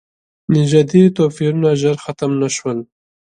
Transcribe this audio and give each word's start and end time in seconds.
نژادي 0.55 1.03
توپیرونه 1.17 1.69
ژر 1.81 1.95
ختم 2.03 2.31
نه 2.41 2.49
شول. 2.55 2.79